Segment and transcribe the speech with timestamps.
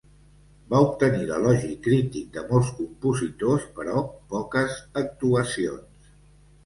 [0.69, 4.03] Va obtenir l'elogi crític de molts compositors però
[4.35, 6.15] poques actuacions.